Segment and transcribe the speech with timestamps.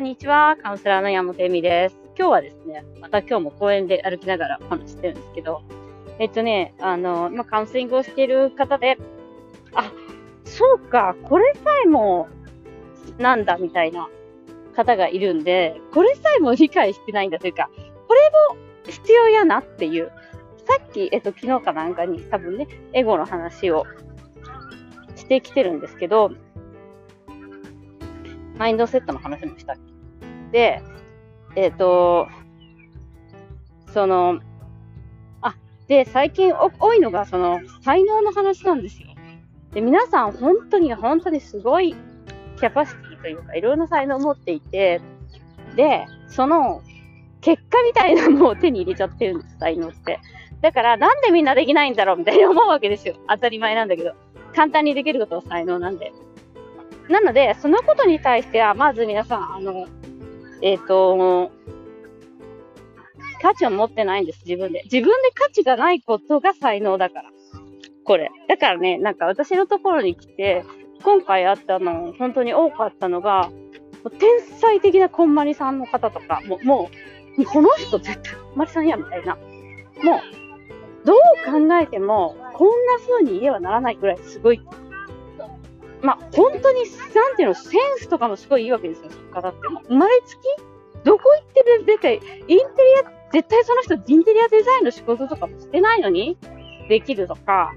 [0.00, 0.56] こんにちは。
[0.62, 1.96] カウンセラーの山本恵美です。
[2.18, 5.60] 今日はですね、また今日も公園で歩きながらお話してるんですけど、
[6.18, 8.96] えっとね、あの、まあ、カウンセリングをしている方で、
[9.74, 9.92] あ、
[10.46, 12.28] そうか、これさえも、
[13.18, 14.08] なんだ、みたいな
[14.74, 17.68] 方がいるんで、これさえも理解してないんだというか、
[18.08, 18.20] これ
[18.54, 20.10] も必要やなっていう、
[20.66, 23.84] さっき、えっと、昨日かなんかに多分ね、エゴの話を
[25.16, 26.30] してきてるんですけど、
[28.56, 29.89] マインドセットの話もしたっけ？
[30.52, 30.82] で、
[31.56, 32.28] えっ、ー、と、
[33.92, 34.40] その、
[35.42, 35.54] あ、
[35.88, 39.08] で、最近多いのが、その、才能の話なんですよ。
[39.72, 41.94] で、皆さん、本当に、本当にすごい
[42.58, 45.00] キャパシティというか、いろんな才能を持っていて、
[45.76, 46.82] で、その、
[47.40, 50.20] 結果みたいなのを手に入れちゃってるんです、才能って。
[50.60, 53.14] だから、なんでみんなできないんだろうみたいに思うわけですよ。
[53.28, 54.14] 当たり前なんだけど。
[54.54, 56.12] 簡単にできることは才能なんで。
[57.08, 59.86] なので、そのことに対しては、まず皆さん、あの、
[60.62, 61.50] えっ、ー、と、
[63.40, 64.82] 価値を持ってないんです、自分で。
[64.84, 67.30] 自分で価値がないことが才能だから。
[68.04, 68.30] これ。
[68.48, 70.64] だからね、なんか私のところに来て、
[71.02, 73.50] 今回あったの、本当に多かったのが、
[74.18, 76.90] 天才的なこんまりさんの方とか、もう、も
[77.38, 79.36] う、この人絶対こんまりさんや、みたいな。
[79.36, 84.60] もう、どう考えても、こんな風に言えはならないくらいすごい
[86.02, 86.82] まあ、本当に、
[87.14, 89.58] なんていうの、センスとかもすごいいいわけですよ、その方って。
[89.88, 90.40] 生まれつき
[91.04, 96.38] どこ行ってる、絶対、インテリア、絶対その人、インテリアデザインの仕事とかもしてないのに、
[96.88, 97.72] できるとか、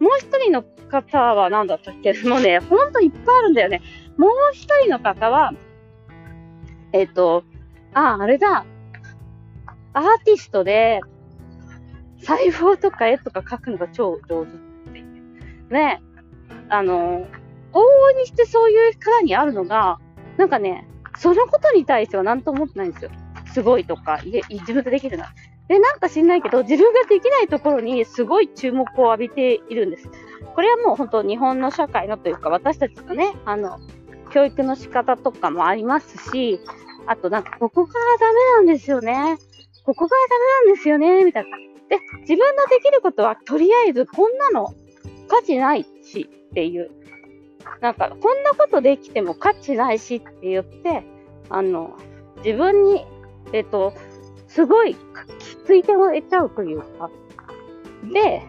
[0.00, 2.12] もう一人の方は何だったっけ？
[2.24, 3.82] もうね、ほんといっぱいあるんだよね。
[4.16, 5.52] もう一人の方は、
[6.92, 7.44] えっ、ー、と、
[7.94, 8.64] あ、あれだ。
[9.92, 11.00] アーティストで、
[12.22, 14.56] 裁縫とか絵とか描くのが超上手っ
[14.92, 15.02] て。
[15.70, 16.02] ね。
[16.72, 17.26] あの、
[17.72, 20.00] 往々にしてそういう方にあるのが、
[20.38, 23.10] なんかね、そのことに対しては何とも思ってないんですよ。
[23.52, 25.34] すごいとか、い自分でできるな。
[25.68, 30.08] で、なんか知んないけど、自分ができないところにすごい注目を浴びているんです。
[30.54, 33.78] これはもう本当日本の社会のというか、私たちのね、あの、
[34.30, 36.58] 教育の仕方とかもありますし、
[37.06, 39.36] あとなんか、ここからダメなんですよね。
[39.84, 41.58] ここからダメなんですよね、みたいな。
[41.90, 44.72] で、自分のできることは、とりあえずこんなの
[45.28, 46.90] 価値ないし、っていう。
[47.80, 51.02] なんか、こんなことできても価値ないしって言って、
[51.48, 51.96] あの、
[52.44, 53.06] 自分に、
[53.52, 53.94] えっと、
[54.48, 57.10] すごいきついても得ちゃうというか。
[58.12, 58.42] で、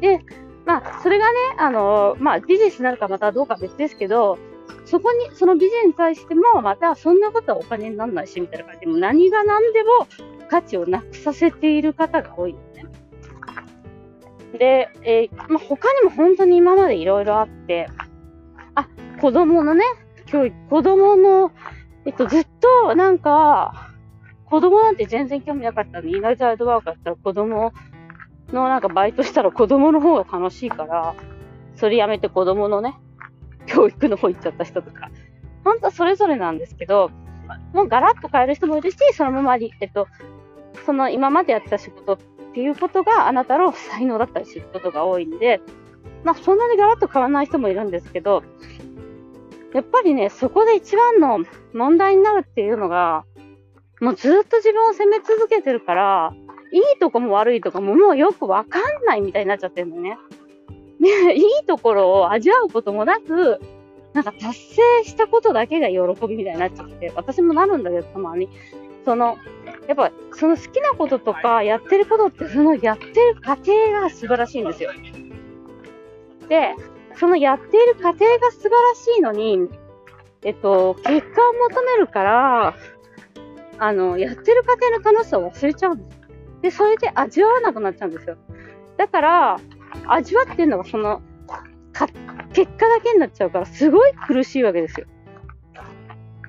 [0.00, 0.24] で、
[0.64, 4.38] まあ、それがね、あの、まあ、ビジネスになるかまたどうか別ですけど、
[4.86, 10.06] そこに、そのビジネスに対しても、またそんなことはお金にならないし、みたいな感じで、も何が何でも
[10.48, 12.54] 価値をなくさせている方が多い
[14.58, 14.90] で。
[15.02, 17.88] えー、まあ、他にも本当に今までいろいろあって、
[18.74, 18.88] あ、
[19.20, 19.84] 子供のね、
[20.26, 21.52] 教育、子供の、
[22.04, 23.90] えっと、ずっとなんか、
[24.46, 27.72] 子供なんて全然興味なかったのに、イナイザイドワークだったら子供
[28.52, 31.14] のなんかバイトしたら子供の方が楽しいから、
[31.74, 32.94] それやめて子供のね、
[33.66, 35.10] 教育の方行っちゃった人とか、
[35.64, 37.10] 本当はそれぞれなんですけど、
[37.72, 40.06] もうガラッと変える人もいるし、そのままに、えっと、
[40.84, 42.18] その今までやってた仕事
[42.52, 45.62] っていうことがあなたの才能だったりすることが多いんで、
[46.22, 48.42] まあそんなにガラッと変わらない人もいるんですけど、
[49.72, 51.38] やっぱりね、そこで一番の
[51.72, 53.24] 問題になるっていうのが、
[54.02, 56.34] もうずっと自分を責め続けてるから、
[56.72, 60.18] いいとこも悪いとこももうよくわかんないみたいになっちゃってるのね。
[61.00, 63.60] ね、いいところを味わうこともなく、
[64.12, 68.48] なんか達成したことだけが喜びみたいになっちゃって、私もなるんだけど、たまに。
[69.04, 69.38] その、
[69.88, 74.92] やっぱその好きなこととかやってることってそのやってる過程が素晴らしいんですよ。
[76.48, 76.74] で、
[77.16, 79.68] そのやっている過程が素晴らしいのに、
[80.42, 82.74] えっと、結果を求めるから、
[83.78, 86.20] あの、やってる過程の楽しさを忘れちゃうんです。
[86.62, 88.36] で、それで味わわなくなっちゃうんですよ。
[88.96, 89.60] だから、
[90.06, 91.20] 味わってるのがその、
[91.92, 92.06] か、
[92.52, 95.06] 結果だけになっちゃうから、すごい苦しいわけですよ。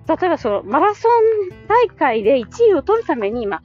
[0.07, 3.63] 例えばそのマラソン大会で1位を取るために、まあ、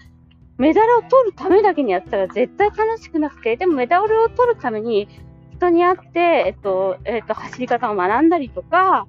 [0.57, 5.09] メダルを取るためだけにやったら絶対楽しくなくて、でもメダルを取るために
[5.53, 9.07] 人に会って、えっと、えっと、走り方を学んだりとか、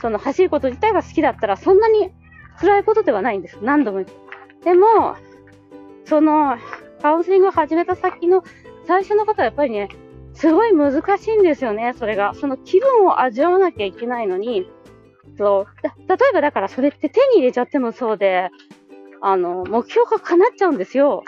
[0.00, 2.12] その走ること自体が好きだったらそんなに
[2.60, 3.58] 辛いことではないんです。
[3.62, 4.04] 何度も。
[4.64, 5.16] でも、
[6.04, 6.56] その、
[7.00, 8.42] カウンセリングを始めた先の
[8.86, 9.88] 最初の方はやっぱりね、
[10.34, 12.34] すごい難しいんですよね、それが。
[12.34, 14.68] その気分を味わわなきゃいけないのに、
[15.38, 15.66] そう。
[16.08, 18.50] 例えばだからそれって手に入れちゃってもそうで、
[19.20, 21.22] あの、目標が叶っちゃうんですよ。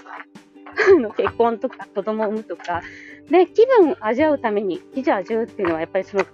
[1.17, 2.83] 結婚とか子供を産むとか。
[3.31, 6.25] で、気分味わうために、気分味わうっていうのはやっぱりその、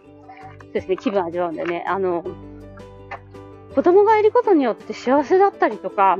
[0.72, 2.24] ですね、気分味わうんでね、あの、
[3.74, 6.18] 子供がいることによって幸せだったりとか、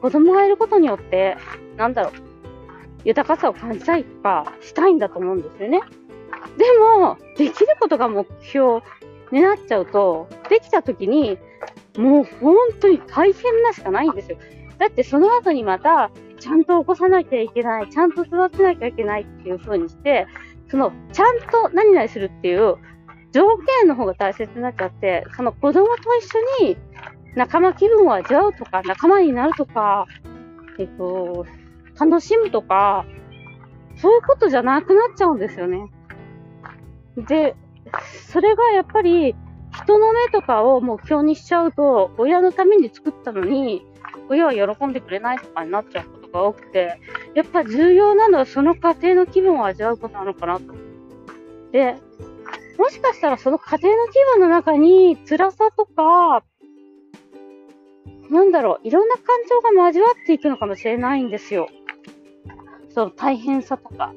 [0.00, 1.36] 子供がいることによって、
[1.76, 2.12] なんだろう、
[3.04, 5.80] 豊かさを感じたいとか、したいんだと思うんですよね。
[6.56, 8.80] でも、できることが目標
[9.34, 11.38] になっちゃうと、できた時に、
[11.96, 14.38] もう本当に大変なしかないんですよ。
[14.78, 20.26] だってその後にまた、ちゃんと起こさなきゃいけない、ちゃんと育てなきゃいけないっていう風にして、
[20.68, 22.76] その、ちゃんと何々するっていう
[23.32, 26.76] 条件の方が大切になっちゃって、その子供と一緒に
[27.34, 30.06] 仲間気分を味わうとか、仲間になるとか、
[30.78, 31.44] えっと、
[31.98, 33.04] 楽しむとか、
[33.96, 35.90] そういうことじゃなくなっちゃうんですよね。
[37.16, 37.56] で、
[38.28, 39.34] それがやっぱり
[39.82, 43.84] 人の目とかを目標にしちゃうと、親のために作ったのに、
[44.28, 47.00] 親は喜んでくれないとかになっちゃうことが多くて、
[47.34, 50.72] やっぱ重要なのはその家庭の気分を味わうことなのかなと。
[51.72, 51.96] で、
[52.78, 56.44] もしかしたらその家庭の気分の中に辛さとか、
[58.30, 61.68] なんだろう、いろんな感情が交わっていくのかもしれないんですよ。
[62.90, 64.14] その大変さとか。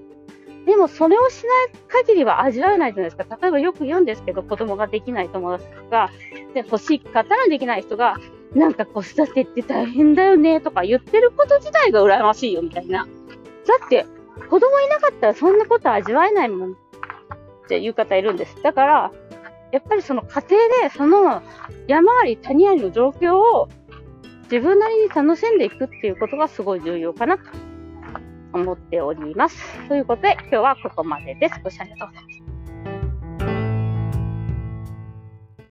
[0.67, 3.37] でもそれをしない限りは味わえないじゃないですか。
[3.41, 6.11] 例えばよく言うんですけど、子供ができない友達とか、
[6.53, 8.17] で、欲しかったらできない人が、
[8.53, 13.05] なんか子育てって大変だよねとか言ってること自体が羨ましいよみたいな。
[13.05, 14.05] だって、
[14.49, 16.75] 子供いなかったらそんなこと味わえないもんっ
[17.69, 18.61] ていう方いるんです。
[18.61, 19.11] だから、
[19.71, 21.41] やっぱりその家庭でその
[21.87, 23.69] 山あり谷ありの状況を
[24.43, 27.43] 自分なりに楽しんでいくっていうことがすごい重要かなと
[28.57, 29.87] 思っております。
[29.87, 31.59] ということで、今日はここまでです。
[31.63, 32.36] ご視聴ありがとうございます。